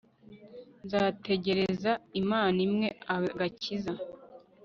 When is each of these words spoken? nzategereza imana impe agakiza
nzategereza 0.85 1.91
imana 2.21 2.57
impe 2.67 2.89
agakiza 3.15 3.93